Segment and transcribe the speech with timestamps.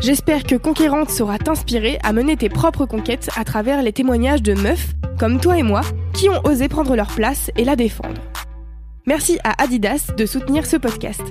[0.00, 4.54] J'espère que Conquérante saura t'inspirer à mener tes propres conquêtes à travers les témoignages de
[4.54, 5.80] meufs, comme toi et moi,
[6.14, 8.22] qui ont osé prendre leur place et la défendre.
[9.06, 11.22] Merci à Adidas de soutenir ce podcast.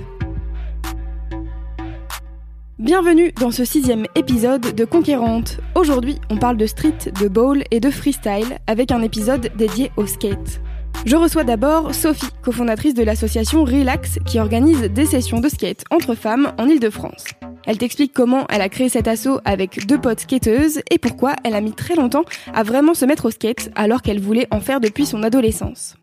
[2.78, 5.60] Bienvenue dans ce sixième épisode de Conquérante.
[5.74, 10.06] Aujourd'hui, on parle de street, de bowl et de freestyle avec un épisode dédié au
[10.06, 10.60] skate.
[11.04, 16.14] Je reçois d'abord Sophie, cofondatrice de l'association Relax qui organise des sessions de skate entre
[16.14, 17.24] femmes en Ile-de-France.
[17.66, 21.54] Elle t'explique comment elle a créé cet assaut avec deux potes skateuses et pourquoi elle
[21.54, 24.80] a mis très longtemps à vraiment se mettre au skate alors qu'elle voulait en faire
[24.80, 25.96] depuis son adolescence.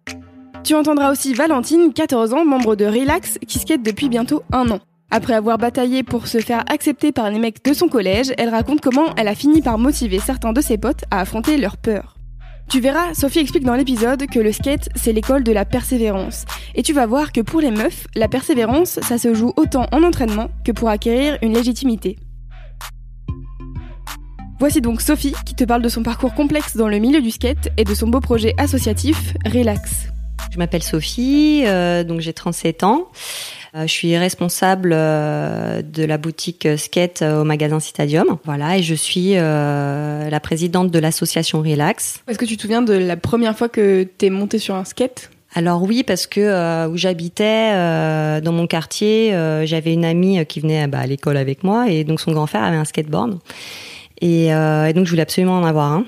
[0.64, 4.80] Tu entendras aussi Valentine, 14 ans, membre de Relax, qui skate depuis bientôt un an.
[5.12, 8.82] Après avoir bataillé pour se faire accepter par les mecs de son collège, elle raconte
[8.82, 12.15] comment elle a fini par motiver certains de ses potes à affronter leur peur.
[12.70, 16.46] Tu verras, Sophie explique dans l'épisode que le skate, c'est l'école de la persévérance.
[16.74, 20.04] Et tu vas voir que pour les meufs, la persévérance, ça se joue autant en
[20.04, 22.18] entraînement que pour acquérir une légitimité.
[24.60, 27.70] Voici donc Sophie qui te parle de son parcours complexe dans le milieu du skate
[27.78, 30.15] et de son beau projet associatif Relax.
[30.56, 33.10] Je m'appelle Sophie, euh, donc j'ai 37 ans.
[33.76, 38.38] Euh, je suis responsable euh, de la boutique skate au magasin Citadium.
[38.46, 42.22] Voilà, et je suis la présidente de l'association Relax.
[42.30, 44.86] Est-ce que tu te souviens de la première fois que tu es montée sur un
[44.86, 45.30] skate?
[45.54, 47.72] Alors oui, parce que où j'habitais
[48.42, 49.32] dans mon quartier,
[49.66, 52.64] j'avais une amie qui venait bah, à l'école avec moi et donc son grand frère
[52.64, 53.40] avait un skateboard
[54.22, 56.06] et, et donc je voulais absolument en avoir un.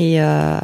[0.00, 0.58] Et euh,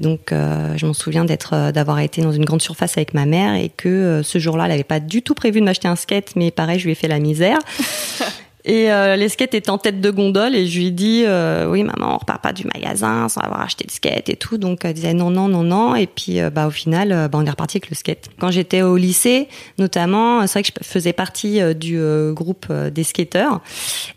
[0.00, 3.54] donc, euh, je m'en souviens euh, d'avoir été dans une grande surface avec ma mère
[3.54, 6.50] et que ce jour-là, elle n'avait pas du tout prévu de m'acheter un skate, mais
[6.50, 7.60] pareil, je lui ai fait la misère.
[8.66, 11.84] Et euh, les skates étaient en tête de gondole et je lui dis euh, oui
[11.84, 14.58] maman on repart pas du magasin sans avoir acheté le skate et tout.
[14.58, 15.94] Donc elle disait non non non non.
[15.94, 18.28] Et puis euh, bah au final bah, on est reparti avec le skate.
[18.40, 19.46] Quand j'étais au lycée
[19.78, 22.00] notamment c'est vrai que je faisais partie du
[22.32, 23.60] groupe des skateurs.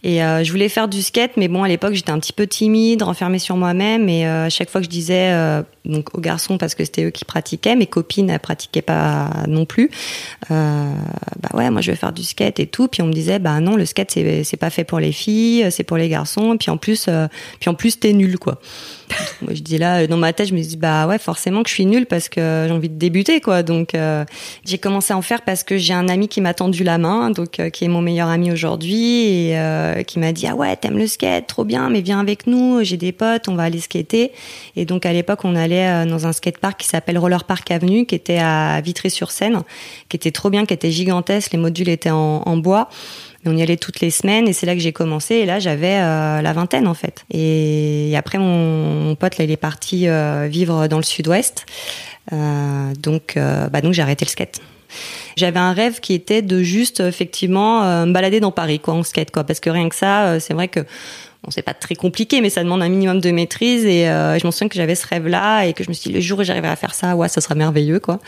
[0.03, 3.03] Et je voulais faire du skate mais bon à l'époque j'étais un petit peu timide
[3.03, 4.09] renfermée sur moi-même.
[4.09, 5.31] Et à chaque fois que je disais
[5.85, 9.65] donc aux garçons parce que c'était eux qui pratiquaient mes copines elles pratiquaient pas non
[9.65, 9.91] plus
[10.49, 12.87] bah ouais moi je vais faire du skate et tout.
[12.87, 15.67] Puis on me disait bah non le skate c'est c'est pas fait pour les filles,
[15.71, 16.53] c'est pour les garçons.
[16.53, 17.27] Et puis en plus, euh,
[17.59, 18.59] puis en plus t'es nul quoi.
[19.41, 21.75] Moi je dis là dans ma tête, je me dis bah ouais forcément que je
[21.75, 23.63] suis nulle parce que j'ai envie de débuter quoi.
[23.63, 24.25] Donc euh,
[24.65, 27.31] j'ai commencé à en faire parce que j'ai un ami qui m'a tendu la main,
[27.31, 30.97] donc euh, qui est mon meilleur ami aujourd'hui et qui m'a dit ah ouais t'aimes
[30.97, 34.31] le skate, trop bien, mais viens avec nous, j'ai des potes, on va aller skater.
[34.75, 38.15] Et donc à l'époque on allait dans un skatepark qui s'appelle Roller Park Avenue, qui
[38.15, 39.61] était à Vitry-sur-Seine,
[40.09, 42.89] qui était trop bien, qui était gigantesque, les modules étaient en, en bois
[43.45, 45.35] on y allait toutes les semaines et c'est là que j'ai commencé.
[45.35, 47.25] Et là, j'avais euh, la vingtaine en fait.
[47.31, 51.65] Et, après, mon, pote, là, il est parti euh, vivre dans le sud-ouest.
[52.33, 54.61] Euh, donc, bah, donc j'ai arrêté le skate.
[55.37, 59.29] J'avais un rêve qui était de juste effectivement me balader dans Paris quoi en skate
[59.29, 60.79] quoi parce que rien que ça c'est vrai que
[61.43, 63.85] Bon, c'est pas très compliqué, mais ça demande un minimum de maîtrise.
[63.85, 66.15] Et euh, je m'en souviens que j'avais ce rêve-là et que je me suis dit,
[66.15, 68.19] le jour où j'arriverai à faire ça, ouais, ça sera merveilleux, quoi.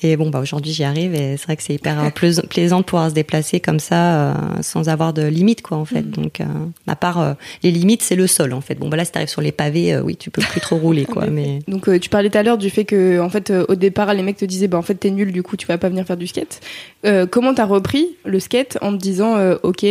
[0.00, 2.08] Et bon, bah, aujourd'hui, j'y arrive et c'est vrai que c'est hyper euh,
[2.48, 6.00] plaisant de pouvoir se déplacer comme ça, euh, sans avoir de limites, quoi, en fait.
[6.00, 6.10] Mm.
[6.10, 6.40] Donc,
[6.86, 8.76] à part les limites, c'est le sol, en fait.
[8.76, 11.26] Bon, bah là, si t'arrives sur les pavés, oui, tu peux plus trop rouler, quoi.
[11.30, 14.22] mais donc, tu parlais tout à l'heure du fait que, en fait, au départ, les
[14.22, 16.16] mecs te disaient, bah, en fait, t'es nul, du coup, tu vas pas venir faire
[16.16, 16.62] du skate.
[17.30, 19.84] comment t'as repris le skate en te disant, ok,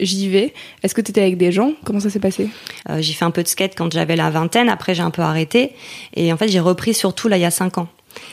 [0.00, 0.52] j'y vais.
[0.82, 1.72] Est-ce que tu étais avec des gens?
[1.84, 2.48] Comment ça s'est passé?
[2.90, 4.68] Euh, J'ai fait un peu de skate quand j'avais la vingtaine.
[4.68, 5.72] Après, j'ai un peu arrêté.
[6.14, 7.88] Et en fait, j'ai repris surtout là il y a cinq ans.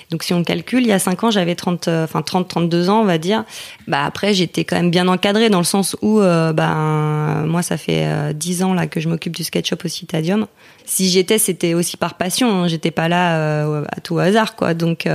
[0.09, 3.01] Donc si on calcule, il y a 5 ans, j'avais 30, enfin 30, 32 ans,
[3.01, 3.43] on va dire.
[3.87, 8.33] Bah après, j'étais quand même bien encadrée dans le sens où, ben moi, ça fait
[8.33, 10.47] 10 ans là que je m'occupe du SketchUp au Citadium.
[10.85, 12.63] Si j'étais, c'était aussi par passion.
[12.63, 12.67] Hein.
[12.67, 14.73] J'étais pas là à tout hasard, quoi.
[14.73, 15.07] Donc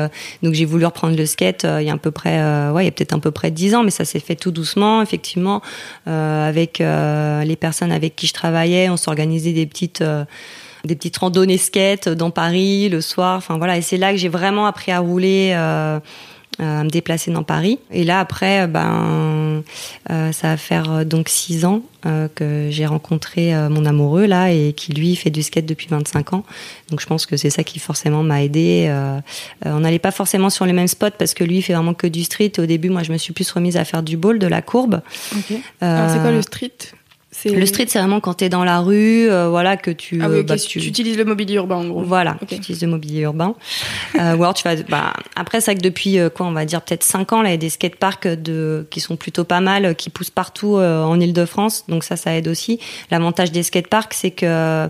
[0.42, 2.40] donc j'ai voulu reprendre le skate il y a à peu près,
[2.70, 4.50] ouais, il y a peut-être un peu près 10 ans, mais ça s'est fait tout
[4.50, 5.62] doucement, effectivement,
[6.06, 10.02] avec les personnes avec qui je travaillais, on s'organisait des petites
[10.86, 13.36] des petites randonnées skate dans Paris le soir.
[13.36, 15.54] Enfin voilà, et c'est là que j'ai vraiment appris à rouler.
[16.58, 17.78] Euh, à me déplacer dans Paris.
[17.90, 19.62] Et là, après, ben,
[20.10, 24.72] euh, ça va faire donc six ans euh, que j'ai rencontré mon amoureux là et
[24.72, 26.44] qui lui fait du skate depuis 25 ans.
[26.88, 28.90] Donc je pense que c'est ça qui forcément m'a aidé.
[29.66, 32.06] on n'allait pas forcément sur les mêmes spots parce que lui il fait vraiment que
[32.06, 32.52] du street.
[32.58, 35.02] Au début, moi, je me suis plus remise à faire du ball, de la courbe.
[35.38, 35.60] Okay.
[35.82, 36.72] Alors c'est quoi le street?
[37.44, 40.28] Le street, c'est vraiment quand tu es dans la rue, euh, voilà, que tu, ah
[40.28, 40.78] oui, bah, tu...
[40.78, 42.02] utilises le mobilier urbain, en gros.
[42.02, 43.54] Voilà, tu utilises le mobilier urbain.
[44.18, 46.82] euh, ou alors tu vas, bah, après, c'est que depuis, euh, quoi, on va dire
[46.82, 49.94] peut-être 5 ans, là, il y a des skateparks de, qui sont plutôt pas mal,
[49.96, 51.84] qui poussent partout euh, en Ile-de-France.
[51.88, 52.80] Donc ça, ça aide aussi.
[53.10, 54.88] L'avantage des skateparks, c'est que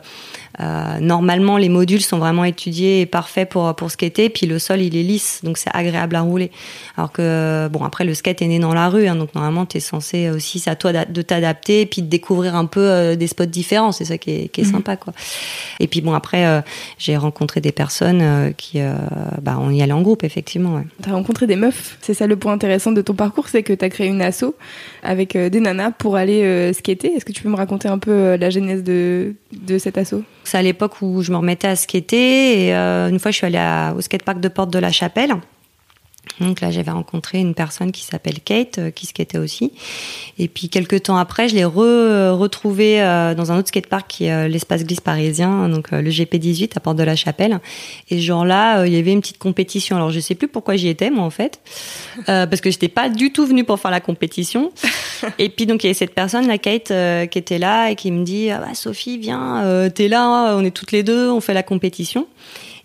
[0.60, 4.28] euh, normalement, les modules sont vraiment étudiés et parfaits pour pour skater.
[4.28, 6.50] Puis le sol, il est lisse, donc c'est agréable à rouler.
[6.96, 9.76] Alors que bon, après le skate est né dans la rue, hein, donc normalement, tu
[9.76, 13.26] es censé aussi, c'est à toi de t'adapter, puis de découvrir un peu euh, des
[13.26, 13.92] spots différents.
[13.92, 14.72] C'est ça qui est, qui est mhm.
[14.72, 15.12] sympa, quoi.
[15.80, 16.60] Et puis bon, après, euh,
[16.98, 18.78] j'ai rencontré des personnes qui,
[19.42, 20.76] bah, on y allait en groupe, effectivement.
[20.76, 20.84] Ouais.
[21.02, 21.98] T'as rencontré des meufs.
[22.00, 24.54] C'est ça le point intéressant de ton parcours, c'est que t'as créé une asso
[25.02, 27.12] avec des nanas pour aller skater.
[27.14, 30.16] Est-ce que tu peux me raconter un peu la genèse de de cet asso?
[30.48, 32.66] C'est à l'époque où je me remettais à skater.
[32.66, 35.34] Et euh, une fois, je suis allée au skatepark de Porte de la Chapelle.
[36.40, 39.72] Donc là, j'avais rencontré une personne qui s'appelle Kate, euh, qui skatait aussi.
[40.38, 44.24] Et puis quelques temps après, je l'ai re retrouvé euh, dans un autre skatepark qui
[44.24, 47.60] est l'espace glisse parisien, donc le GP18 à Porte de la Chapelle.
[48.10, 49.96] Et ce jour-là, il y avait une petite compétition.
[49.96, 51.60] Alors je sais plus pourquoi j'y étais moi en fait,
[52.26, 54.72] parce que j'étais pas du tout venue pour faire la compétition.
[55.38, 56.92] Et puis donc il y avait cette personne, la Kate,
[57.30, 60.70] qui était là et qui me dit ah bah, Sophie, viens, t'es là, on est
[60.70, 62.26] toutes les deux, on fait la compétition.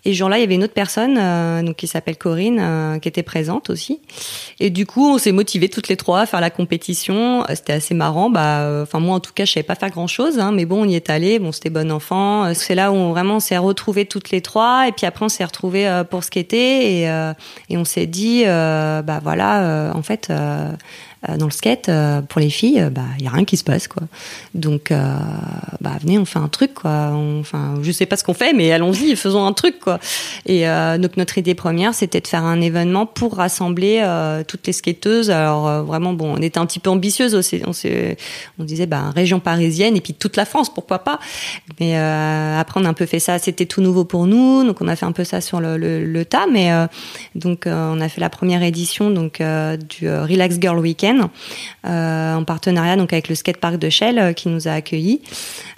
[0.04, 2.98] Et ce jour-là, il y avait une autre personne, euh, donc qui s'appelle Corinne, euh,
[2.98, 4.00] qui était présente aussi.
[4.58, 7.42] Et du coup, on s'est motivés toutes les trois à faire la compétition.
[7.42, 8.28] Euh, c'était assez marrant.
[8.28, 10.88] Bah, enfin moi en tout cas, je savais pas faire grand-chose, hein, mais bon, on
[10.88, 11.38] y est allé.
[11.38, 12.52] Bon, c'était bon enfant.
[12.54, 14.88] C'est là où on vraiment s'est retrouvés toutes les trois.
[14.88, 17.32] Et puis après, on s'est retrouvés pour skater et,
[17.68, 20.30] et on s'est dit, bah voilà, en fait
[21.28, 23.56] euh, dans le skate, euh, pour les filles, euh, bah il y a rien qui
[23.56, 24.02] se passe quoi.
[24.54, 24.92] Donc
[25.80, 27.12] bah venez, on fait un truc quoi.
[27.40, 29.91] Enfin, je sais pas ce qu'on fait, mais allons-y, faisons un truc quoi.
[30.46, 30.64] Et
[30.98, 34.04] donc notre idée première, c'était de faire un événement pour rassembler
[34.48, 35.30] toutes les skateuses.
[35.30, 37.34] Alors vraiment bon, on était un petit peu ambitieuse.
[37.34, 37.72] On,
[38.58, 41.18] on disait bah région parisienne et puis toute la France, pourquoi pas.
[41.80, 43.38] Mais après on a un peu fait ça.
[43.38, 46.46] C'était tout nouveau pour nous, donc on a fait un peu ça sur le, tas.
[46.50, 46.70] Mais
[47.34, 51.22] donc on a fait la première édition donc du Relax Girl Weekend
[51.86, 55.20] euh, en partenariat donc avec le skatepark de Shell euh, qui nous a accueillis.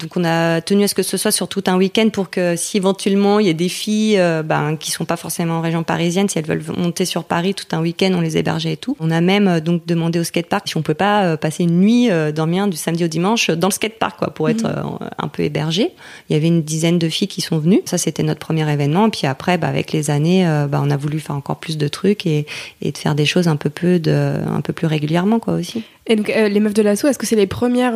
[0.00, 2.56] Donc on a tenu à ce que ce soit sur tout un week-end pour que
[2.56, 5.82] si éventuellement il y a des filles euh, ben, qui sont pas forcément en région
[5.82, 8.96] parisienne, si elles veulent monter sur Paris tout un week-end, on les hébergeait et tout.
[9.00, 12.68] On a même donc demandé au skatepark si on peut pas passer une nuit dormir
[12.68, 15.08] du samedi au dimanche dans le skatepark quoi pour être mhm.
[15.18, 15.90] un peu hébergé.
[16.28, 17.82] Il y avait une dizaine de filles qui sont venues.
[17.84, 19.10] Ça c'était notre premier événement.
[19.10, 22.26] Puis après, bah, avec les années, bah, on a voulu faire encore plus de trucs
[22.26, 22.46] et,
[22.82, 25.84] et de faire des choses un peu peu de, un peu plus régulièrement quoi aussi.
[26.06, 27.94] Et donc euh, les meufs de l'assaut, est-ce que c'est les premières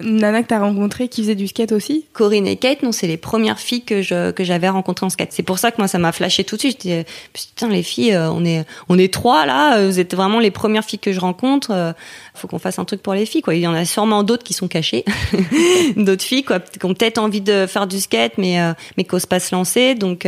[0.00, 2.92] euh, nanas que tu as rencontrées qui faisaient du skate aussi Corinne et Kate, non,
[2.92, 5.32] c'est les premières filles que je que j'avais rencontrées en skate.
[5.32, 6.82] C'est pour ça que moi ça m'a flashé tout de suite.
[6.82, 10.40] Je dis putain les filles, euh, on est on est trois là, vous êtes vraiment
[10.40, 11.94] les premières filles que je rencontre.
[12.34, 13.54] faut qu'on fasse un truc pour les filles quoi.
[13.54, 15.04] Il y en a sûrement d'autres qui sont cachées,
[15.96, 18.58] d'autres filles quoi, qui ont peut-être envie de faire du skate mais
[18.96, 19.94] mais qui osent pas se lancer.
[19.94, 20.26] Donc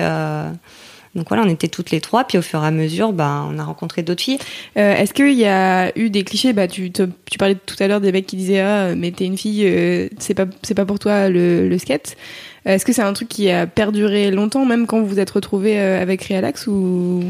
[1.14, 3.58] donc voilà, on était toutes les trois, puis au fur et à mesure, bah, on
[3.58, 4.38] a rencontré d'autres filles.
[4.76, 6.52] Euh, Est-ce qu'il y a eu des clichés?
[6.52, 9.38] Bah, tu, tu parlais tout à l'heure des mecs qui disaient ah mais t'es une
[9.38, 12.16] fille, euh, c'est pas pas pour toi le, le skate.
[12.64, 15.78] Est-ce que c'est un truc qui a perduré longtemps, même quand vous vous êtes retrouvés
[15.78, 17.22] euh, avec Realax ou?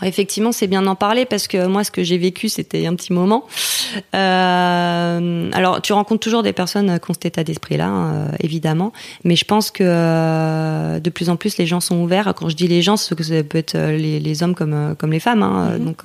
[0.00, 2.94] Alors effectivement, c'est bien d'en parler parce que moi, ce que j'ai vécu, c'était un
[2.94, 3.44] petit moment.
[4.14, 8.92] Euh, alors, tu rencontres toujours des personnes qui ont cet état d'esprit-là, euh, évidemment,
[9.24, 12.32] mais je pense que euh, de plus en plus, les gens sont ouverts.
[12.36, 15.10] Quand je dis les gens, ce que ça peut être les, les hommes comme comme
[15.10, 15.42] les femmes.
[15.42, 15.84] Hein, mm-hmm.
[15.84, 16.02] Donc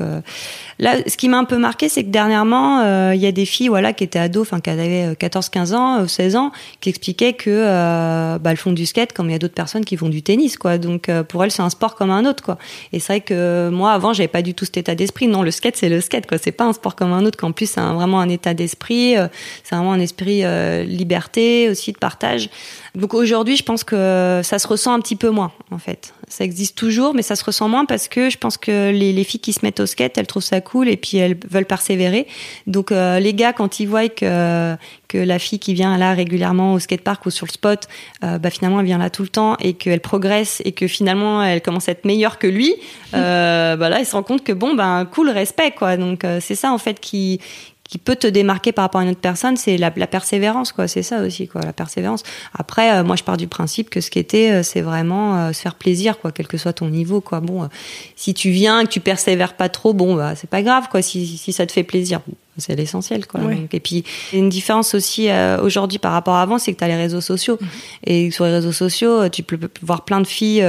[0.80, 3.68] là, ce qui m'a un peu marqué, c'est que dernièrement, il y a des filles,
[3.68, 8.52] voilà, qui étaient ados, enfin, qui avaient 14-15 ans, 16 ans, qui expliquaient que bah,
[8.52, 10.80] elles font du skate comme il y a d'autres personnes qui font du tennis, quoi.
[10.80, 12.58] Donc pour elles, c'est un sport comme un autre, quoi.
[12.92, 15.28] Et c'est vrai que moi moi, avant, j'avais pas du tout cet état d'esprit.
[15.28, 16.38] Non, le skate, c'est le skate, quoi.
[16.38, 17.38] C'est pas un sport comme un autre.
[17.38, 19.18] Qu'en plus, c'est vraiment un état d'esprit.
[19.18, 19.28] Euh,
[19.62, 22.50] c'est vraiment un esprit euh, liberté aussi de partage.
[22.96, 26.14] Donc aujourd'hui, je pense que ça se ressent un petit peu moins, en fait.
[26.28, 29.24] Ça existe toujours, mais ça se ressent moins parce que je pense que les, les
[29.24, 32.28] filles qui se mettent au skate, elles trouvent ça cool et puis elles veulent persévérer.
[32.66, 34.76] Donc euh, les gars, quand ils voient que
[35.10, 37.88] que la fille qui vient là régulièrement au skatepark ou sur le spot,
[38.24, 41.44] euh, bah finalement elle vient là tout le temps et qu'elle progresse et que finalement
[41.44, 42.74] elle commence à être meilleure que lui,
[43.14, 45.98] euh, bah là ils se rendent compte que bon ben cool respect quoi.
[45.98, 47.40] Donc c'est ça en fait qui
[47.84, 50.88] qui peut te démarquer par rapport à une autre personne, c'est la, la, persévérance, quoi.
[50.88, 52.24] C'est ça aussi, quoi, la persévérance.
[52.54, 55.54] Après, euh, moi, je pars du principe que ce qui était, euh, c'est vraiment euh,
[55.54, 57.42] se faire plaisir, quoi, quel que soit ton niveau, quoi.
[57.42, 57.68] Bon,
[58.16, 61.02] si tu viens, que tu persévères pas trop, bon, bah, c'est pas grave, quoi.
[61.02, 62.22] Si, si ça te fait plaisir,
[62.58, 63.42] c'est l'essentiel, quoi.
[63.42, 65.30] Donc, et puis, une différence aussi
[65.62, 67.58] aujourd'hui par rapport à avant, c'est que tu as les réseaux sociaux.
[67.60, 67.68] Mhm.
[68.06, 70.62] Et sur les réseaux sociaux, tu peux voir plein de filles,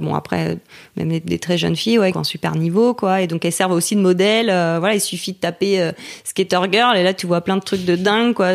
[0.00, 0.58] bon, après,
[0.96, 3.20] même des, très jeunes filles, ouais, en super niveau, quoi.
[3.22, 4.46] Et donc, elles servent aussi de modèle.
[4.46, 5.90] voilà, il suffit de taper
[6.24, 8.50] skater girl et là tu vois plein de trucs de dingue quoi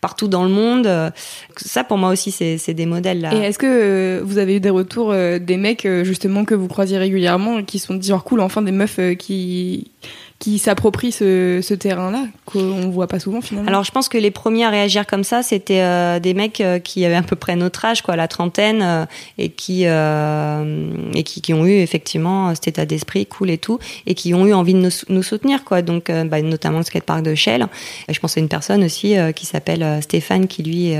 [0.00, 1.12] partout dans le monde
[1.56, 4.60] ça pour moi aussi c'est des modèles là et est-ce que euh, vous avez eu
[4.60, 8.24] des retours euh, des mecs euh, justement que vous croisiez régulièrement qui sont dit genre
[8.24, 9.90] cool enfin des meufs qui
[10.38, 13.68] qui s'approprient ce, terrain-là qu'on voit pas souvent finalement.
[13.68, 16.78] Alors je pense que les premiers à réagir comme ça, c'était euh, des mecs euh,
[16.78, 21.54] qui avaient à peu près notre âge, quoi, la trentaine, euh, et qui et qui,
[21.54, 24.90] ont eu effectivement cet état d'esprit cool et tout, et qui ont eu envie de
[25.08, 25.82] nous, soutenir, quoi.
[25.82, 27.66] Donc bah, notamment le skatepark de Shell.
[28.08, 30.94] Je pense à une personne aussi qui s'appelle Stéphane, qui lui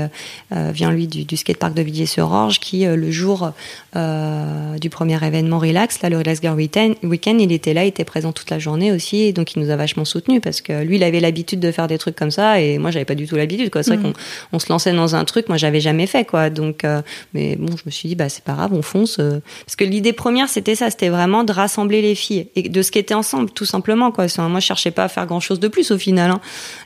[0.51, 3.51] vient lui du, du skatepark de Villiers-sur-Orge, qui le jour
[3.95, 8.05] du premier événement Relax, là le Relax Girl Weekend, weekend, il était là, il était
[8.05, 11.03] présent toute la journée aussi donc il nous a vachement soutenus parce que lui, il
[11.03, 13.69] avait l'habitude de faire des trucs comme ça et moi, j'avais pas du tout l'habitude.
[13.73, 14.01] C'est vrai mm.
[14.01, 14.13] qu'on
[14.53, 16.49] on se lançait dans un truc, moi, j'avais jamais fait, quoi.
[16.49, 17.01] Donc, euh,
[17.33, 19.17] mais bon, je me suis dit, bah c'est pas grave, on fonce.
[19.19, 19.39] Euh.
[19.65, 22.91] parce que l'idée première, c'était ça, c'était vraiment de rassembler les filles et de ce
[22.91, 24.25] qui était ensemble, tout simplement, quoi.
[24.37, 26.31] Moi, je cherchais pas à faire grand chose de plus au final.
[26.31, 26.41] Hein.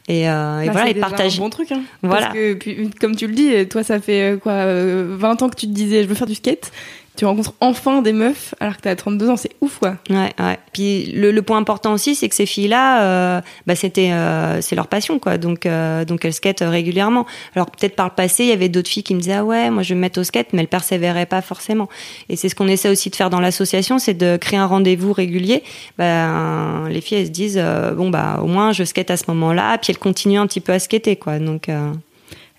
[0.08, 1.40] Et, euh, et bah, voilà, et partager.
[1.40, 1.72] bon truc.
[1.72, 1.82] Hein.
[2.02, 2.28] Voilà.
[2.28, 5.72] Parce que, comme tu le dis, toi, ça fait quoi, 20 ans que tu te
[5.72, 6.72] disais, je veux faire du skate
[7.16, 9.98] tu rencontres enfin des meufs alors que t'as 32 ans, c'est ouf quoi.
[10.10, 10.60] Ouais, ouais.
[10.74, 14.76] Puis le, le point important aussi, c'est que ces filles-là, euh, bah c'était, euh, c'est
[14.76, 15.38] leur passion quoi.
[15.38, 17.26] Donc, euh, donc elles skatent régulièrement.
[17.56, 19.70] Alors peut-être par le passé, il y avait d'autres filles qui me disaient ah ouais,
[19.70, 21.88] moi je vais me mettre au skate, mais elles persévéraient pas forcément.
[22.30, 25.14] Et c'est ce qu'on essaie aussi de faire dans l'association, c'est de créer un rendez-vous
[25.14, 25.64] régulier.
[25.98, 29.26] Ben, les filles elles se disent euh, bon bah au moins je skate à ce
[29.28, 31.40] moment-là, puis elles continuent un petit peu à skater quoi.
[31.40, 31.92] Donc euh,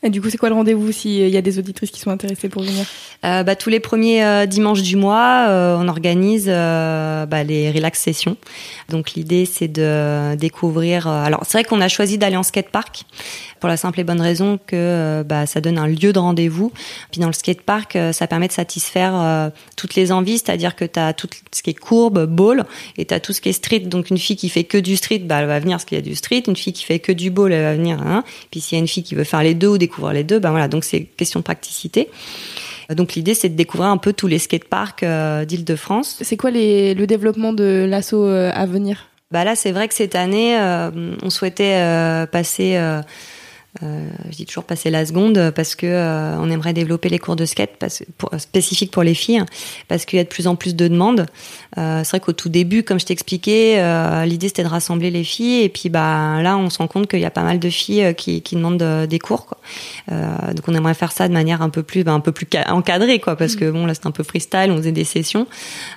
[0.04, 2.48] et du coup, c'est quoi le rendez-vous s'il y a des auditrices qui sont intéressées
[2.48, 2.84] pour venir?
[3.24, 7.70] Euh, bah, Tous les premiers euh, dimanches du mois, euh, on organise euh, bah, les
[7.70, 8.36] relax sessions.
[8.90, 11.08] Donc l'idée, c'est de découvrir...
[11.08, 13.04] Euh, alors c'est vrai qu'on a choisi d'aller en skatepark
[13.64, 16.70] pour la simple et bonne raison que bah, ça donne un lieu de rendez-vous.
[17.10, 21.14] Puis dans le skatepark, ça permet de satisfaire toutes les envies, c'est-à-dire que tu as
[21.14, 22.66] tout ce qui est courbe, ball,
[22.98, 23.80] et tu as tout ce qui est street.
[23.80, 25.98] Donc une fille qui fait que du street, bah, elle va venir parce qu'il y
[25.98, 26.42] a du street.
[26.46, 28.02] Une fille qui fait que du ball, elle va venir.
[28.02, 28.22] Hein.
[28.50, 30.40] Puis s'il y a une fille qui veut faire les deux ou découvrir les deux.
[30.40, 32.10] Ben voilà, donc c'est question de praticité.
[32.90, 36.18] Donc l'idée, c'est de découvrir un peu tous les skateparks euh, d'Île-de-France.
[36.20, 39.06] C'est quoi les, le développement de l'assaut euh, à venir?
[39.30, 41.80] Bah là, c'est vrai que cette année, euh, on souhaitait
[42.30, 42.78] passer
[43.82, 47.34] euh, je dis toujours passer la seconde parce que euh, on aimerait développer les cours
[47.34, 49.42] de skate parce, pour, spécifiques pour les filles
[49.88, 51.26] parce qu'il y a de plus en plus de demandes.
[51.76, 55.24] Euh, c'est vrai qu'au tout début, comme je t'expliquais, euh, l'idée c'était de rassembler les
[55.24, 57.68] filles et puis bah là on se rend compte qu'il y a pas mal de
[57.68, 59.46] filles euh, qui, qui demandent des cours.
[59.46, 59.58] Quoi.
[60.08, 63.18] donc on aimerait faire ça de manière un peu plus bah, un peu plus encadrée
[63.18, 65.46] quoi parce que bon là c'est un peu freestyle, on faisait des sessions.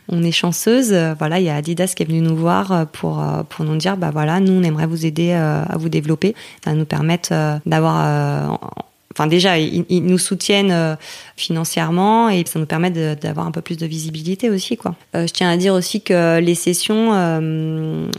[0.10, 0.94] On est chanceuse.
[1.20, 4.10] voilà, il y a Adidas qui est venu nous voir pour pour nous dire bah
[4.12, 6.34] voilà nous on aimerait vous aider à vous développer,
[6.66, 7.34] va nous permettre
[7.68, 8.56] d'avoir euh,
[9.14, 10.96] enfin déjà ils, nous soutiennent euh,
[11.36, 14.96] financièrement et ça nous permet d'avoir un peu plus de visibilité aussi quoi.
[15.16, 17.14] Euh, je tiens à dire aussi que les sessions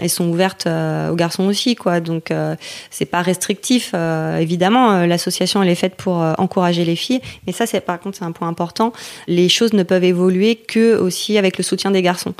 [0.01, 2.01] elles sont ouvertes aux garçons aussi quoi.
[2.01, 2.33] Donc
[2.91, 5.07] c'est pas restrictif évidemment.
[5.07, 7.21] L'association elle est faite pour encourager les filles.
[7.47, 8.93] Mais ça c'est par contre c'est un point important.
[9.27, 12.35] Les choses ne peuvent évoluer que aussi avec le soutien des garçons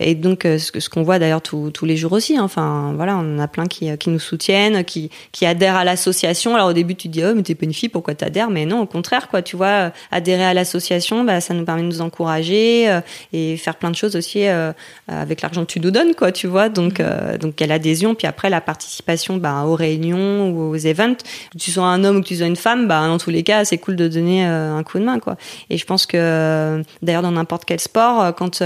[0.00, 2.42] et donc, euh, ce qu'on voit d'ailleurs tous les jours aussi, hein.
[2.44, 6.54] enfin voilà, on a plein qui, qui nous soutiennent, qui, qui adhèrent à l'association.
[6.54, 8.50] Alors au début, tu te dis, oh, mais t'es pas une fille, pourquoi t'adhères?
[8.50, 11.88] Mais non, au contraire, quoi, tu vois, adhérer à l'association, bah, ça nous permet de
[11.88, 13.00] nous encourager euh,
[13.32, 14.72] et faire plein de choses aussi euh,
[15.08, 16.68] avec l'argent que tu nous donnes, quoi, tu vois.
[16.68, 17.38] Donc, mmh.
[17.38, 21.16] donc, il y a l'adhésion, puis après, la participation bah, aux réunions ou aux events.
[21.52, 23.42] Que tu sois un homme ou que tu sois une femme, bah, dans tous les
[23.42, 25.36] cas, c'est cool de donner un coup de main, quoi.
[25.70, 28.62] Et je pense que, d'ailleurs, dans n'importe quel sport, quand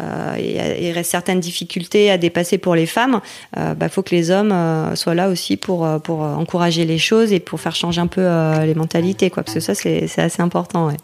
[0.00, 3.20] euh, il reste certaines difficultés à dépasser pour les femmes,
[3.56, 6.98] il euh, bah, faut que les hommes euh, soient là aussi pour, pour encourager les
[6.98, 8.26] choses et pour faire changer un peu
[8.64, 10.86] les mentalités, quoi, parce que ça, c'est assez important.
[10.86, 10.96] Ouais.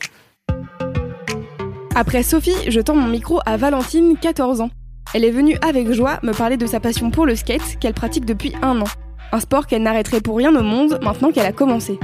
[1.95, 4.71] Après Sophie, je tends mon micro à Valentine, 14 ans.
[5.15, 8.25] Elle est venue avec joie me parler de sa passion pour le skate qu'elle pratique
[8.25, 8.89] depuis un an.
[9.33, 11.99] Un sport qu'elle n'arrêterait pour rien au monde maintenant qu'elle a commencé.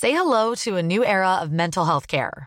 [0.00, 2.46] Say hello to a new era of mental health care.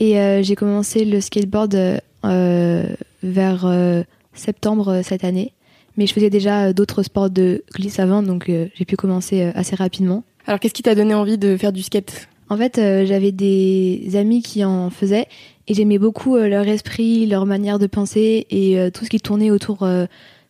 [0.00, 2.86] et euh, j'ai commencé le skateboard euh,
[3.22, 4.02] vers euh,
[4.32, 5.52] septembre cette année.
[5.96, 10.22] Mais je faisais déjà d'autres sports de glisse avant, donc j'ai pu commencer assez rapidement.
[10.46, 12.28] Alors qu'est-ce qui t'a donné envie de faire du skate?
[12.48, 15.26] En fait, j'avais des amis qui en faisaient,
[15.68, 19.86] et j'aimais beaucoup leur esprit, leur manière de penser, et tout ce qui tournait autour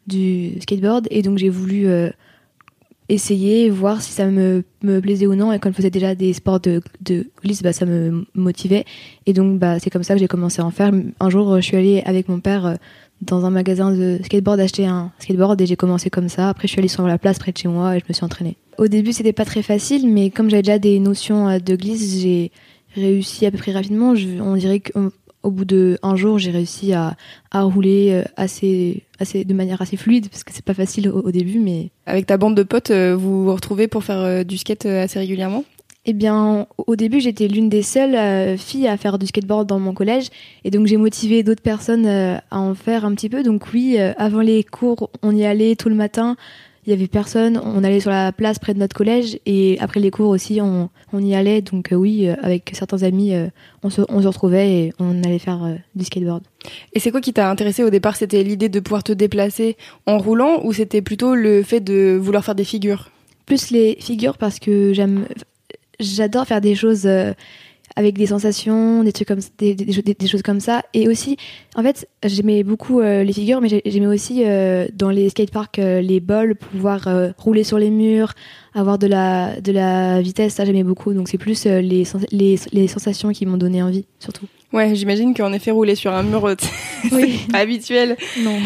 [0.07, 1.89] du skateboard, et donc j'ai voulu
[3.11, 5.53] essayer, voir si ça me, me plaisait ou non.
[5.53, 8.85] Et quand je faisais déjà des sports de, de glisse, bah, ça me motivait.
[9.27, 10.93] Et donc, bah, c'est comme ça que j'ai commencé à en faire.
[11.19, 12.75] Un jour, je suis allée avec mon père euh,
[13.21, 16.49] dans un magasin de skateboard acheter un skateboard et j'ai commencé comme ça.
[16.49, 18.25] Après, je suis allée sur la place près de chez moi et je me suis
[18.25, 18.57] entraînée.
[18.79, 22.21] Au début, c'était pas très facile, mais comme j'avais déjà des notions euh, de glisse,
[22.21, 22.53] j'ai
[22.95, 24.15] réussi à peu près rapidement.
[24.15, 24.93] Je, on dirait que
[25.43, 27.17] au bout de un jour, j'ai réussi à,
[27.51, 31.31] à rouler euh, assez, assez, de manière assez fluide parce que c'est pas facile au,
[31.31, 31.91] début, mais.
[32.07, 35.19] Avec ta bande de potes, euh, vous vous retrouvez pour faire euh, du skate assez
[35.19, 35.65] régulièrement?
[36.07, 39.93] Eh bien, au début, j'étais l'une des seules filles à faire du skateboard dans mon
[39.93, 40.29] collège,
[40.65, 43.43] et donc j'ai motivé d'autres personnes à en faire un petit peu.
[43.43, 46.37] Donc oui, avant les cours, on y allait tout le matin
[46.87, 47.61] il y avait personne.
[47.63, 50.89] On allait sur la place près de notre collège et après les cours aussi, on,
[51.13, 51.61] on y allait.
[51.61, 53.49] Donc euh, oui, euh, avec certains amis, euh,
[53.83, 56.43] on, se, on, se, retrouvait et on allait faire du skateboard.
[56.93, 58.17] Et c'est quoi qui t'a intéressé au départ?
[58.17, 62.45] C'était l'idée de pouvoir te déplacer en roulant ou c'était plutôt le fait de vouloir
[62.45, 63.11] faire des figures?
[63.47, 65.27] Plus les figures parce que j'aime,
[65.99, 67.09] j'adore faire des choses
[68.01, 70.83] avec des sensations, des trucs comme des, des, choses comme ça.
[70.95, 71.37] Et aussi,
[71.77, 76.01] en fait, j'aimais beaucoup euh, les figures, mais j'aimais aussi euh, dans les skateparks euh,
[76.01, 78.33] les bols, pouvoir rouler sur les murs,
[78.75, 80.55] avoir de la de la vitesse.
[80.55, 81.13] Ça, j'aimais beaucoup.
[81.13, 84.47] Donc c'est plus les, les, les sensations qui m'ont donné envie, surtout.
[84.73, 86.49] Ouais, j'imagine qu'en effet rouler sur un mur,
[87.11, 88.17] c'est pas habituel.
[88.43, 88.57] Non.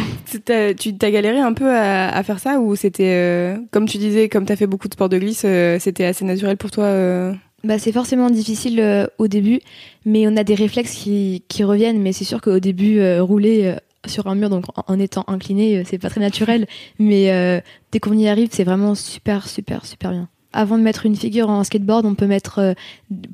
[0.78, 4.44] Tu t'as galéré un peu à, à faire ça ou c'était comme tu disais, comme
[4.46, 5.44] t'as fait beaucoup de sport de glisse,
[5.80, 9.60] c'était assez naturel pour toi bah, c'est forcément difficile euh, au début,
[10.04, 12.00] mais on a des réflexes qui, qui reviennent.
[12.00, 15.82] Mais c'est sûr qu'au début, euh, rouler euh, sur un mur, donc en, étant incliné,
[15.84, 16.66] c'est pas très naturel.
[16.98, 20.28] Mais dès qu'on y arrive, c'est vraiment super, super, super bien.
[20.52, 22.74] Avant de mettre une figure en skateboard, on peut mettre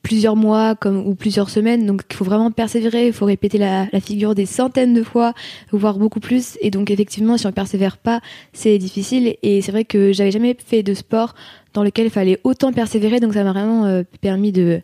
[0.03, 1.87] plusieurs mois comme, ou plusieurs semaines.
[1.87, 5.35] Donc il faut vraiment persévérer, il faut répéter la, la, figure des centaines de fois,
[5.73, 6.57] voire beaucoup plus.
[6.63, 8.21] Et donc effectivement, si on persévère pas,
[8.53, 9.35] c'est difficile.
[9.43, 11.35] Et c'est vrai que j'avais jamais fait de sport
[11.75, 13.21] dans lequel il fallait autant persévérer.
[13.21, 14.81] Donc ça m'a vraiment euh, permis de,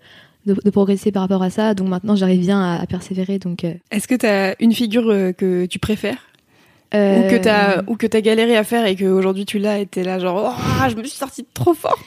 [0.47, 1.75] de, progresser par rapport à ça.
[1.75, 3.39] Donc maintenant, j'arrive bien à, persévérer.
[3.39, 3.75] Donc, euh.
[3.91, 6.19] Est-ce que tu as une figure euh, que tu préfères?
[6.95, 10.03] Ou que t'as ou que t'as galéré à faire et qu'aujourd'hui tu l'as et t'es
[10.03, 11.99] là genre oh, je me suis sortie trop forte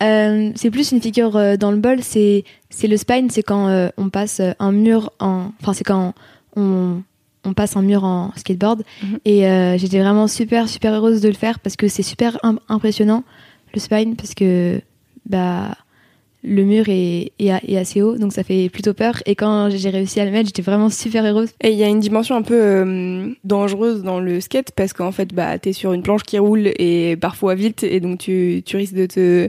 [0.00, 4.40] c'est plus une figure dans le bol c'est c'est le spine c'est quand on passe
[4.58, 6.14] un mur en enfin c'est quand
[6.56, 7.02] on
[7.44, 9.18] on passe un mur en skateboard mhm.
[9.26, 13.22] et j'étais vraiment super super heureuse de le faire parce que c'est super impressionnant
[13.74, 14.80] le spine parce que
[15.28, 15.76] bah
[16.44, 19.22] le mur est, est, assez haut, donc ça fait plutôt peur.
[19.26, 21.50] Et quand j'ai réussi à le mettre, j'étais vraiment super heureuse.
[21.60, 25.12] Et il y a une dimension un peu euh, dangereuse dans le skate parce qu'en
[25.12, 28.76] fait, bah, t'es sur une planche qui roule et parfois vite, et donc tu, tu
[28.76, 29.48] risques de te,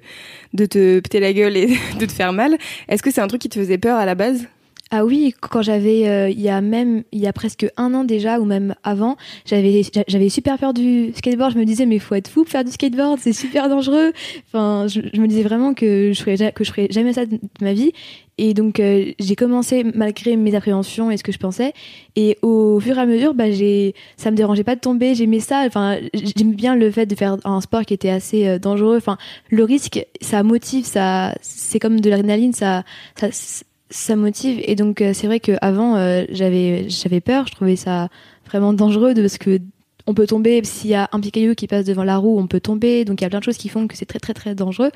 [0.53, 1.67] de te péter la gueule et
[1.99, 2.57] de te faire mal.
[2.87, 4.47] Est-ce que c'est un truc qui te faisait peur à la base?
[4.95, 8.03] Ah oui, quand j'avais, euh, il y a même, il y a presque un an
[8.03, 11.53] déjà, ou même avant, j'avais, j'avais super peur du skateboard.
[11.53, 14.13] Je me disais, mais faut être fou pour faire du skateboard, c'est super dangereux.
[14.47, 17.73] Enfin, je, me disais vraiment que je ferais, que je ferais jamais ça de, ma
[17.73, 17.91] vie.
[18.37, 21.73] Et donc, euh, j'ai commencé malgré mes appréhensions et ce que je pensais.
[22.15, 25.15] Et au fur et à mesure, bah, j'ai, ça me dérangeait pas de tomber.
[25.15, 25.63] J'aimais ça.
[25.65, 28.97] Enfin, j'aimais bien le fait de faire un sport qui était assez euh, dangereux.
[28.97, 29.17] Enfin,
[29.49, 32.83] le risque, ça motive, ça, c'est comme de l'adrénaline, ça,
[33.15, 34.59] ça ça motive.
[34.63, 37.47] Et donc euh, c'est vrai qu'avant euh, j'avais j'avais peur.
[37.47, 38.09] Je trouvais ça
[38.47, 39.59] vraiment dangereux de, parce que
[40.05, 42.59] on peut tomber s'il y a un picailleux qui passe devant la roue on peut
[42.59, 43.05] tomber.
[43.05, 44.91] Donc il y a plein de choses qui font que c'est très très très dangereux.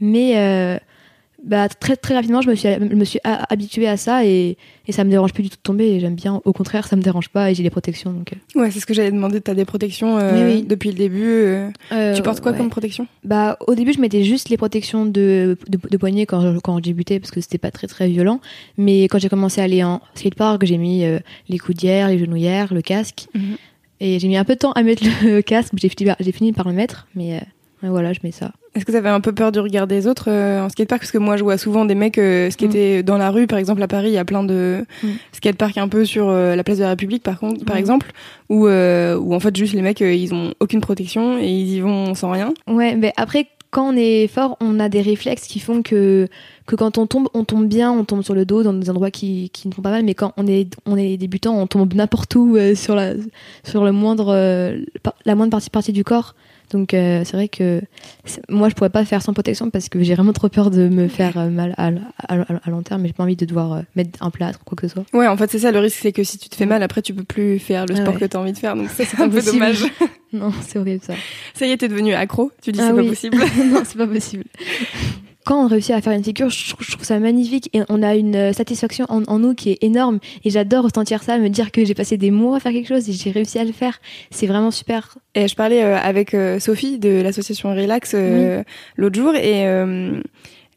[0.00, 0.78] Mais euh,
[1.44, 4.92] bah, très très rapidement, je me suis, je me suis habituée à ça et, et
[4.92, 5.86] ça me dérange plus du tout de tomber.
[5.90, 6.40] Et j'aime bien.
[6.44, 8.12] Au contraire, ça me dérange pas et j'ai les protections.
[8.12, 8.60] Donc, euh.
[8.60, 9.40] Ouais, c'est ce que j'avais demandé.
[9.40, 10.62] T'as des protections euh, Oui, oui.
[10.62, 11.24] depuis le début.
[11.24, 12.58] euh, Euh, tu portes quoi ouais.
[12.58, 13.06] comme protection?
[13.24, 16.82] Bah, au début, je mettais juste les protections de, de, de poignet quand quand je
[16.82, 18.40] débutais parce que c'était pas très très violent.
[18.78, 22.72] Mais quand j'ai commencé à aller en skatepark, j'ai mis euh, les coudières, les genouillères,
[22.72, 23.26] le casque.
[23.34, 23.56] Mhm.
[24.00, 25.72] Et j'ai mis un peu de temps à mettre le casque.
[25.76, 27.06] J'ai fini, fini par le mettre.
[27.14, 27.40] Mais
[27.90, 28.52] voilà, je mets ça.
[28.74, 31.02] Est-ce que t'avais un peu peur du regard des autres euh, en skatepark?
[31.02, 33.46] Parce que moi, je vois souvent des mecs euh, skater dans la rue.
[33.46, 35.08] Par exemple, à Paris, il y a plein de Mm.
[35.32, 37.80] skateparks un peu sur euh, la place de la République, par contre, par Mm.
[37.80, 38.12] exemple,
[38.48, 41.68] où, euh, où en fait, juste les mecs, euh, ils ont aucune protection et ils
[41.74, 42.54] y vont sans rien.
[42.66, 46.28] Ouais, mais après, quand on est fort, on a des réflexes qui font que,
[46.66, 49.10] que quand on tombe, on tombe bien, on tombe sur le dos dans des endroits
[49.10, 51.92] qui, qui nous font pas mal, mais quand on est, on est débutant, on tombe
[51.94, 53.12] n'importe où euh, sur, la,
[53.64, 54.78] sur le moindre, euh,
[55.26, 56.34] la moindre partie, partie du corps.
[56.72, 57.80] Donc euh, c'est vrai que
[58.48, 61.06] moi je pourrais pas faire sans protection parce que j'ai vraiment trop peur de me
[61.06, 61.88] faire euh, mal à,
[62.28, 64.64] à, à long terme, mais j'ai pas envie de devoir euh, mettre un plâtre ou
[64.64, 65.04] quoi que ce soit.
[65.12, 67.02] Ouais, en fait, c'est ça le risque, c'est que si tu te fais mal, après,
[67.02, 68.20] tu peux plus faire le Ah sport ouais.
[68.20, 68.74] que t'as envie de faire.
[68.74, 69.84] Donc ça, c'est un peu dommage.
[70.34, 71.12] Non, c'est horrible ça.
[71.52, 72.50] Ça y est, t'es devenu accro.
[72.62, 73.02] Tu dis Ah c'est oui.
[73.02, 73.36] pas possible.
[73.70, 74.44] non, c'est pas possible.
[75.44, 78.02] Quand on réussit à faire une figure, je trouve, je trouve ça magnifique et on
[78.02, 80.18] a une euh, satisfaction en, en nous qui est énorme.
[80.44, 83.08] Et j'adore ressentir ça, me dire que j'ai passé des mois à faire quelque chose
[83.08, 84.00] et j'ai réussi à le faire.
[84.30, 85.16] C'est vraiment super.
[85.34, 88.62] Et je parlais euh, avec euh, Sophie de l'association Relax euh,
[88.96, 89.64] l'autre jour et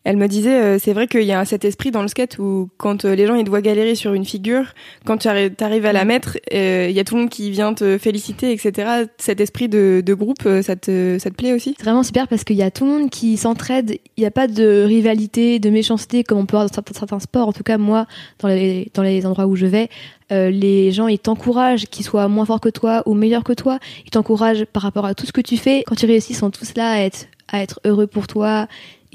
[0.06, 2.70] elle me disait euh, c'est vrai qu'il y a cet esprit dans le skate où
[2.78, 4.68] quand euh, les gens ils doivent galérer sur une figure,
[5.04, 7.50] quand tu arri- t'arrives à la mettre, euh, il y a tout le monde qui
[7.52, 9.06] vient te féliciter, etc.
[9.18, 11.74] Cet esprit de, de groupe, euh, ça te, ça te plaît aussi?
[11.78, 13.98] C'est vraiment super parce qu'il y a tout le monde qui s'entraide.
[14.16, 17.20] Il n'y a pas de rivalité, de méchanceté comme on peut avoir dans certains, certains
[17.20, 17.48] sports.
[17.48, 18.06] En tout cas, moi,
[18.40, 19.90] dans les, dans les endroits où je vais,
[20.32, 23.80] euh, les gens ils t'encouragent, qu'ils soient moins forts que toi ou meilleurs que toi.
[24.06, 25.84] Ils t'encouragent par rapport à tout ce que tu fais.
[25.88, 28.68] Quand tu réussis, ils sont tous là à être, à être heureux pour toi.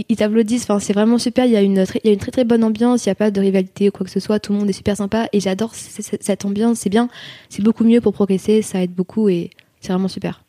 [0.08, 0.64] Ils- t'applaudissent.
[0.64, 1.44] Enfin, c'est vraiment super.
[1.46, 3.04] Il y a une, très- il y a une très très bonne ambiance.
[3.04, 4.38] Il n'y a pas de rivalité ou quoi que ce soit.
[4.40, 6.78] Tout le monde est super sympa et j'adore cette ambiance.
[6.80, 7.08] C'est bien.
[7.48, 8.62] C'est beaucoup mieux pour progresser.
[8.62, 10.42] Ça aide beaucoup et c'est vraiment super.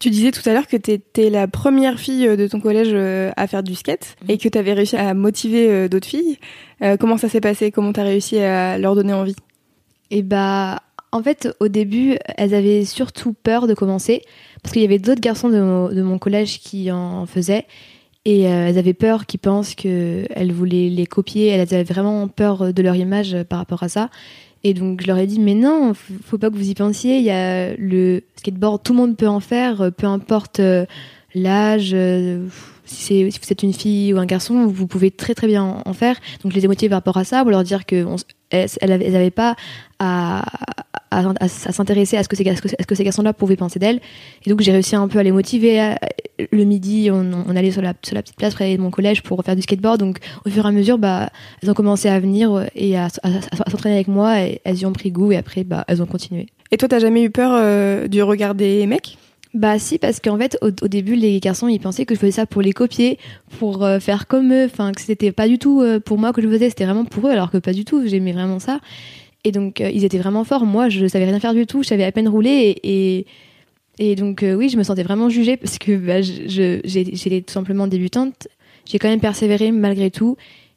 [0.00, 2.90] Tu disais tout à l'heure que tu étais la première fille euh, de ton collège
[2.92, 6.38] euh, à faire du skate et que tu avais réussi à motiver euh, d'autres filles.
[6.82, 7.70] Euh, comment ça s'est passé?
[7.70, 9.36] Comment tu as réussi à leur donner envie?
[10.10, 14.22] Et bah, en fait, au début, elles avaient surtout peur de commencer
[14.64, 17.66] parce qu'il y avait d'autres garçons de mon, de mon collège qui en faisaient
[18.24, 21.48] et euh, elles avaient peur qu'ils pensent qu'elles voulaient les copier.
[21.48, 24.10] Elles avaient vraiment peur de leur image par rapport à ça.
[24.64, 27.18] Et donc, je leur ai dit, mais non, faut pas que vous y pensiez.
[27.18, 30.86] Il y a le skateboard, tout le monde peut en faire, peu importe euh,
[31.34, 31.90] l'âge.
[31.94, 32.46] euh,
[32.84, 35.92] Si, si vous êtes une fille ou un garçon, vous pouvez très très bien en-
[35.94, 36.16] faire.
[36.42, 38.16] Donc je les ai par rapport à ça, pour leur dire que on
[38.50, 39.56] elles, elles avaient, elles avaient pas
[39.98, 40.44] à,
[41.18, 42.94] à, à- à s'intéresser à ce que ces, gar- à ce que, à ce que
[42.94, 44.00] ces garçons-là pouvaient penser d'elles.
[44.46, 45.94] Et donc j'ai réussi un peu à les motiver.
[46.50, 49.22] Le midi, on, on allait sur la, sur la petite place près de mon collège
[49.22, 50.00] pour faire du skateboard.
[50.00, 51.30] Donc au fur et à mesure, bah,
[51.62, 53.28] elles ont commencé à venir et à, à-
[53.64, 54.40] à s'entraîner avec moi.
[54.40, 56.46] Et elles y ont pris goût et après, bah, elles ont continué.
[56.70, 59.18] Et toi, t'as jamais eu peur euh, du regard des mecs?
[59.54, 62.32] Bah si, parce qu'en fait, au, au début, les garçons, ils pensaient que je faisais
[62.32, 63.18] ça pour les copier,
[63.58, 66.40] pour euh, faire comme eux, enfin, que c'était pas du tout euh, pour moi que
[66.40, 68.80] je faisais, c'était vraiment pour eux, alors que pas du tout, j'aimais vraiment ça.
[69.44, 70.66] Et donc, euh, ils étaient vraiment forts.
[70.66, 73.26] Moi, je savais rien faire du tout, je savais à peine rouler, et,
[73.98, 77.86] et, donc, euh, oui, je me sentais vraiment jugée, parce que bah, j'étais tout simplement
[77.86, 78.48] débutante.
[78.84, 80.36] J'ai quand même persévéré malgré tout,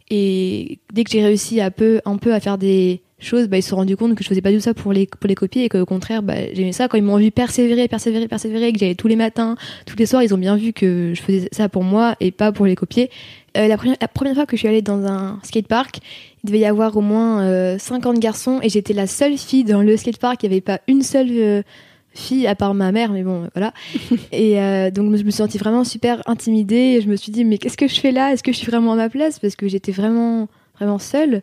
[0.09, 3.69] et dès que j'ai réussi peu, un peu à faire des choses, bah, ils se
[3.69, 5.65] sont rendus compte que je faisais pas du tout ça pour les, pour les copier
[5.65, 6.87] et qu'au contraire, bah, j'aimais ça.
[6.87, 10.23] Quand ils m'ont vu persévérer, persévérer, persévérer, que j'allais tous les matins, tous les soirs,
[10.23, 13.09] ils ont bien vu que je faisais ça pour moi et pas pour les copier.
[13.57, 15.99] Euh, la, première, la première fois que je suis allée dans un skatepark,
[16.43, 19.81] il devait y avoir au moins euh, 50 garçons et j'étais la seule fille dans
[19.81, 20.43] le skatepark.
[20.43, 21.61] Il n'y avait pas une seule euh,
[22.15, 23.73] fille à part ma mère, mais bon, voilà.
[24.31, 26.97] et euh, donc je me suis sentie vraiment super intimidée.
[26.97, 28.33] Et je me suis dit, mais qu'est-ce que je fais là?
[28.33, 29.39] Est-ce que je suis vraiment à ma place?
[29.39, 30.47] Parce que j'étais vraiment,
[30.77, 31.41] vraiment seule.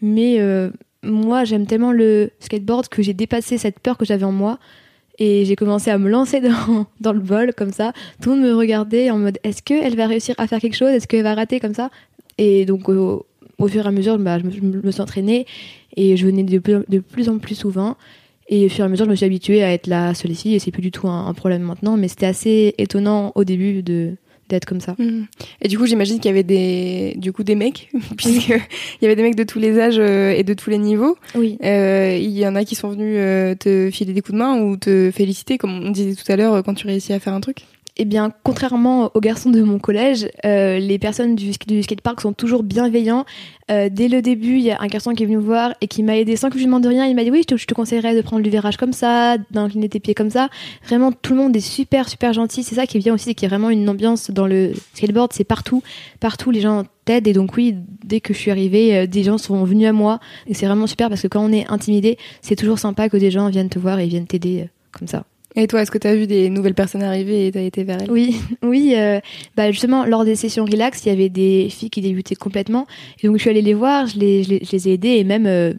[0.00, 0.70] Mais euh,
[1.02, 4.58] moi, j'aime tellement le skateboard que j'ai dépassé cette peur que j'avais en moi.
[5.20, 7.92] Et j'ai commencé à me lancer dans, dans le vol comme ça.
[8.22, 10.90] Tout le monde me regardait en mode est-ce qu'elle va réussir à faire quelque chose?
[10.90, 11.90] Est-ce qu'elle va rater comme ça?
[12.38, 13.26] Et donc, au,
[13.68, 15.46] fur et à mesure, bah, je, me, je me suis entraînée
[15.96, 17.96] et je venais de plus, de plus en plus souvent.
[18.48, 20.54] Et au fur et à mesure, je me suis habituée à être la seule fille
[20.54, 21.96] et c'est plus du tout un problème maintenant.
[21.96, 24.14] Mais c'était assez étonnant au début de
[24.48, 24.94] d'être comme ça.
[24.98, 25.26] Mhm.
[25.62, 29.06] Et du coup, j'imagine qu'il y avait des, du coup, des mecs, puisque il y
[29.06, 31.16] avait des mecs de tous les âges euh, et de tous les niveaux.
[31.34, 31.58] Oui.
[31.64, 34.60] Euh, il y en a qui sont venus euh, te filer des coups de main
[34.60, 37.34] ou te féliciter, comme on disait tout à l'heure, euh, quand tu réussis à faire
[37.34, 37.64] un truc.
[38.00, 42.32] Eh bien, contrairement aux garçons de mon collège, euh, les personnes du, du skatepark sont
[42.32, 43.24] toujours bienveillants.
[43.72, 45.88] Euh, dès le début, il y a un garçon qui est venu me voir et
[45.88, 47.06] qui m'a aidé sans que je lui demande rien.
[47.06, 49.88] Il m'a dit oui, je te, je conseillerais de prendre le virage comme ça, d'incliner
[49.88, 50.48] tes pieds comme ça.
[50.86, 52.62] Vraiment, tout le monde est super, super gentil.
[52.62, 54.72] C'est ça qui est bien aussi, c'est qu'il y a vraiment une ambiance dans le
[54.94, 55.32] skateboard.
[55.32, 55.82] C'est partout,
[56.20, 57.26] partout, les gens t'aident.
[57.26, 60.20] Et donc oui, dès que je suis arrivée, euh, des gens sont venus à moi.
[60.46, 63.32] Et c'est vraiment super parce que quand on est intimidé, c'est toujours sympa que des
[63.32, 65.24] gens viennent te voir et viennent t'aider comme ça.
[65.56, 67.82] Et toi, est-ce que tu as vu des nouvelles personnes arriver et tu as été
[67.84, 68.10] vers elles?
[68.10, 68.94] Oui, oui.
[68.96, 69.18] euh,
[69.56, 72.86] bah justement, lors des sessions relax, il y avait des filles qui débutaient complètement.
[73.22, 75.16] Et donc, je suis allée les voir, je les, je les, ai aidées.
[75.16, 75.72] Et même euh,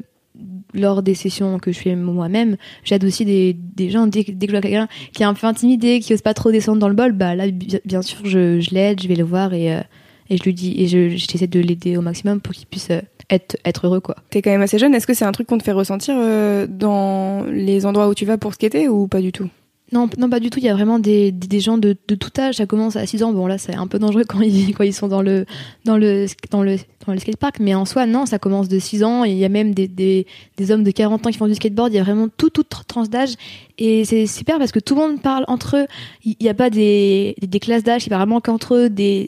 [0.73, 4.07] lors des sessions que je fais moi-même, j'aide aussi des, des gens.
[4.07, 6.51] Dès, dès que je vois quelqu'un qui est un peu intimidé, qui ose pas trop
[6.51, 9.23] descendre dans le bol, bah là, bi- bien sûr, je, je l'aide, je vais le
[9.23, 9.81] voir et, euh,
[10.29, 10.75] et je lui dis.
[10.77, 14.15] Et je- j'essaie de l'aider au maximum pour qu'il puisse euh, être, être heureux, quoi.
[14.29, 14.93] T'es quand même assez jeune.
[14.95, 18.25] Est-ce que c'est un truc qu'on te fait ressentir euh, dans les endroits où tu
[18.25, 19.49] vas pour skater ou pas du tout?
[19.91, 20.59] Non, non, pas du tout.
[20.59, 22.55] Il y a vraiment des, des, des gens de, de tout âge.
[22.57, 23.33] Ça commence à 6 ans.
[23.33, 25.45] Bon, là, c'est un peu dangereux quand ils, quand ils sont dans le,
[25.83, 26.75] dans le, dans le,
[27.07, 27.59] dans le skatepark.
[27.59, 29.25] Mais en soi, non, ça commence de 6 ans.
[29.25, 31.55] Et il y a même des, des, des hommes de 40 ans qui font du
[31.55, 31.91] skateboard.
[31.91, 33.31] Il y a vraiment tout, toute tranche d'âge.
[33.79, 35.87] Et c'est super parce que tout le monde parle entre eux.
[36.23, 39.27] Il n'y a pas des, des, des classes d'âge qui parlent vraiment qu'entre eux, des,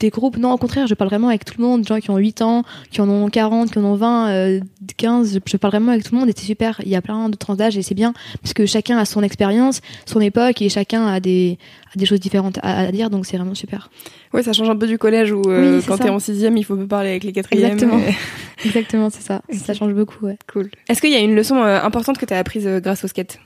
[0.00, 0.36] des groupes.
[0.36, 1.82] Non, au contraire, je parle vraiment avec tout le monde.
[1.82, 4.60] Des gens qui ont 8 ans, qui en ont 40, qui en ont 20, euh,
[4.96, 5.40] 15.
[5.44, 6.80] Je, parle vraiment avec tout le monde et c'est super.
[6.84, 9.22] Il y a plein de tranches d'âge et c'est bien parce que chacun a son
[9.22, 11.58] expérience, son époque et chacun a des,
[11.94, 13.10] a des choses différentes à, à dire.
[13.10, 13.90] Donc c'est vraiment super.
[14.32, 16.64] Ouais, ça change un peu du collège où euh, Oui, quand t'es en sixième, il
[16.64, 17.72] faut pas parler avec les quatrièmes.
[17.72, 17.98] Exactement.
[17.98, 18.14] Et-
[18.64, 19.42] Exactement, c'est ça.
[19.52, 20.36] Ça change beaucoup, ouais.
[20.52, 20.70] Cool.
[20.88, 23.38] Est-ce qu'il y a une leçon euh, importante que t'as apprise euh, grâce au skate?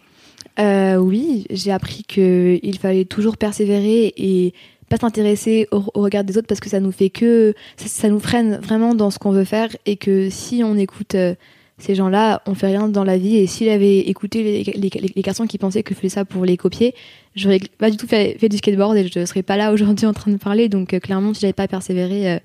[0.58, 4.52] Euh, oui, j'ai appris que il fallait toujours persévérer et
[4.92, 8.59] pas s'intéresser au, regard des autres parce que ça nous fait que ça, nous freine
[8.62, 11.35] vraiment dans ce qu'on veut faire et que si on écoute euh,
[11.78, 15.57] ces gens-là, on fait rien dans la vie et s'il avait écouté les, garçons qui
[15.57, 16.94] pensaient que je faisais ça pour les copier,
[17.35, 20.12] j'aurais pas du tout fait, fait du skateboard et je serais pas là aujourd'hui en
[20.12, 20.68] train de parler.
[20.68, 22.38] Donc euh, clairement, si j'avais pas persévéré, euh,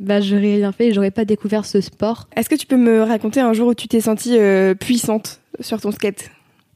[0.00, 2.26] bah j'aurais rien fait et j'aurais pas découvert ce sport.
[2.36, 5.80] Est-ce que tu peux me raconter un jour où tu t'es sentie euh, puissante sur
[5.80, 6.30] ton skate?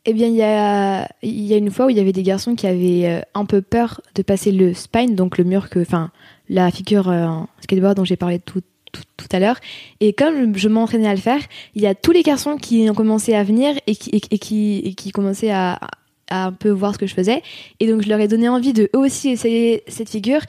[0.08, 2.54] Eh bien, il y a, y a une fois où il y avait des garçons
[2.54, 6.12] qui avaient euh, un peu peur de passer le spine, donc le mur que, enfin,
[6.48, 9.58] la figure euh, en skateboard dont j'ai parlé tout, tout, tout à l'heure.
[9.98, 11.40] Et comme je m'entraînais à le faire,
[11.74, 14.78] il y a tous les garçons qui ont commencé à venir et qui, et qui,
[14.84, 15.80] et qui commençaient à,
[16.30, 17.42] à un peu voir ce que je faisais.
[17.80, 20.40] Et donc, je leur ai donné envie de eux aussi essayer cette figure.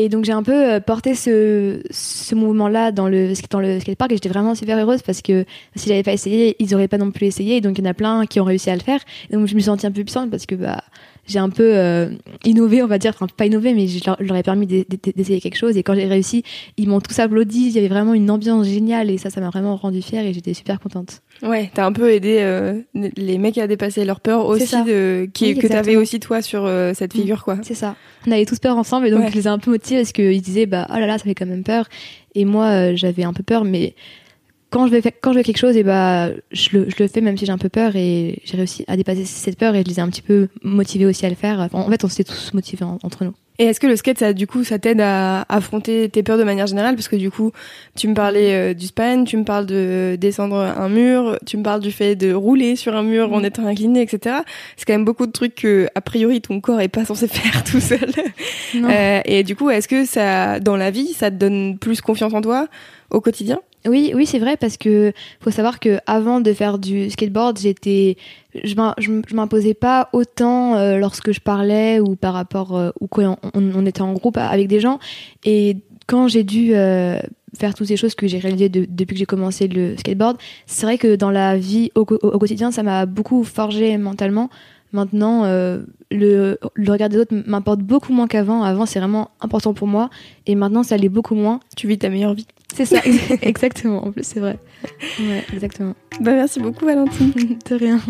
[0.00, 4.12] Et donc j'ai un peu euh, porté ce, ce mouvement-là dans le, dans le skatepark
[4.12, 7.10] et j'étais vraiment super heureuse parce que si j'avais pas essayé, ils auraient pas non
[7.10, 7.56] plus essayé.
[7.56, 9.00] Et donc il y en a plein qui ont réussi à le faire.
[9.32, 10.84] Donc je me suis un peu puissante parce que bah,
[11.28, 12.10] j'ai un peu euh,
[12.44, 13.12] innové, on va dire.
[13.14, 15.76] Enfin, pas innové, mais je leur, je leur ai permis d'e- d'e- d'essayer quelque chose.
[15.76, 16.42] Et quand j'ai réussi,
[16.76, 17.66] ils m'ont tous applaudi.
[17.68, 20.32] Il y avait vraiment une ambiance géniale et ça, ça m'a vraiment rendue fière et
[20.32, 21.22] j'étais super contente.
[21.42, 25.52] Ouais, t'as un peu aidé euh, les mecs à dépasser leur peur aussi de qui
[25.52, 27.18] Oui, que t'avais aussi toi sur euh, cette Mm.
[27.20, 27.58] figure quoi.
[27.62, 27.94] C'est ça.
[28.26, 29.30] On avait tous peur ensemble et donc Ouais.
[29.30, 31.34] je les ai un peu motivés parce qu'ils disaient bah oh là là ça fait
[31.34, 31.86] quand même peur
[32.34, 33.94] et moi euh, j'avais un peu peur mais
[34.70, 37.08] quand je vais faire, quand je fais quelque chose et bah je le, je le
[37.08, 39.82] fais même si j'ai un peu peur et j'ai réussi à dépasser cette peur et
[39.82, 41.68] je les ai un petit peu motivés aussi à le faire.
[41.72, 43.32] En fait on s'était tous motivés en- entre nous.
[43.60, 46.44] Et est-ce que le skate ça du coup ça t'aide à affronter tes peurs de
[46.44, 46.94] manière générale?
[46.94, 47.50] Parce que du coup
[47.96, 51.64] tu me parlais euh, du span, tu me parles de descendre un mur, tu me
[51.64, 53.44] parles du fait de rouler sur un mur en Mm.
[53.46, 54.36] étant incliné etc.
[54.76, 57.64] C'est quand même beaucoup de trucs que a priori ton corps est pas censé faire
[57.64, 58.10] tout seul.
[58.74, 58.88] Non.
[58.90, 62.34] Euh, et du coup est-ce que ça dans la vie ça te donne plus confiance
[62.34, 62.68] en toi
[63.10, 63.58] au quotidien?
[63.86, 68.16] Oui, oui, c'est vrai parce que faut savoir que avant de faire du skateboard, j'étais,
[68.54, 68.74] je
[69.34, 74.02] m'imposais pas autant euh, lorsque je parlais ou par rapport euh, ou quand on, était
[74.02, 74.98] en groupe avec des gens.
[75.44, 77.20] Et quand j'ai dû euh,
[77.56, 80.84] faire toutes ces choses que j'ai réalisées de- depuis que j'ai commencé le skateboard, c'est
[80.84, 84.50] vrai que dans la vie au, quotidien, ça m'a beaucoup forgé mentalement.
[84.92, 88.62] Maintenant, le, le regard des autres m'importe beaucoup moins qu'avant.
[88.62, 90.08] Avant, c'est vraiment important pour moi.
[90.46, 91.60] Et maintenant, ça l'est beaucoup moins.
[91.76, 92.46] Tu vis ta meilleure vie.
[92.74, 93.00] C'est ça,
[93.42, 94.06] exactement.
[94.06, 94.58] En plus, c'est vrai.
[95.20, 95.94] Ouais, exactement.
[96.20, 97.32] Bah merci beaucoup Valentine.
[97.70, 98.00] De rien.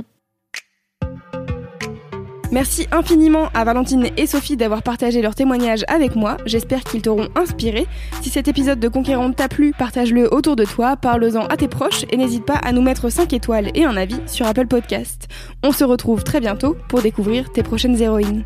[2.50, 6.38] Merci infiniment à Valentine et Sophie d'avoir partagé leurs témoignages avec moi.
[6.46, 7.86] J'espère qu'ils t'auront inspiré.
[8.22, 12.06] Si cet épisode de Conquérante t'a plu, partage-le autour de toi, parle-en à tes proches
[12.10, 15.28] et n'hésite pas à nous mettre 5 étoiles et un avis sur Apple Podcast.
[15.62, 18.44] On se retrouve très bientôt pour découvrir tes prochaines héroïnes.